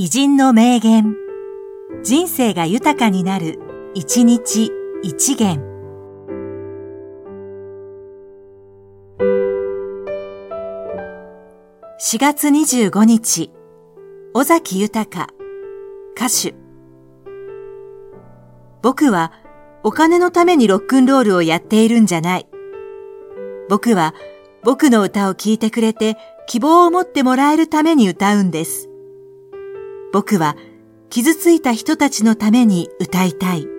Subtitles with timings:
[0.00, 1.16] 偉人の名言。
[2.04, 3.58] 人生が豊かになる、
[3.94, 4.70] 一日
[5.02, 5.60] 一元。
[12.00, 13.50] 4月25日、
[14.34, 15.26] 尾崎豊、
[16.16, 16.54] 歌手。
[18.80, 19.32] 僕は
[19.82, 22.46] お金のためにロックンロールをやっているんじゃない。
[23.68, 24.14] 僕は
[24.62, 28.87] 僕の歌を聴いてくれて希望を持ってもらえるために歌うんです。
[30.12, 30.56] 僕は
[31.10, 33.77] 傷ついた人たちのために歌いたい。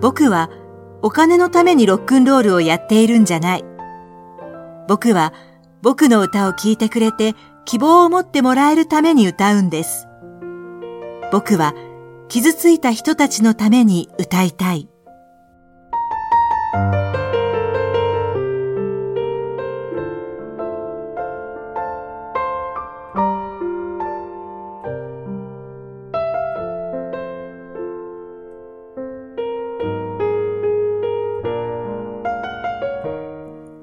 [0.00, 0.50] 僕は
[1.02, 3.64] お金のためにロックンロールをやっているんじゃない。
[4.88, 5.32] 僕は
[5.82, 7.34] 僕の歌を聴いてくれて
[7.64, 10.06] 希望を持ってもらえるために歌うんです。
[11.32, 11.74] 僕は
[12.28, 14.88] 傷ついた人たちのために歌いたい。